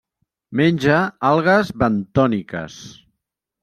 Menja 0.61 0.95
algues 1.31 1.71
bentòniques. 1.85 2.85